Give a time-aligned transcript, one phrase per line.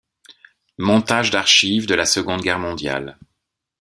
[0.79, 3.19] Montage d'archives de la Seconde Guerre mondiale.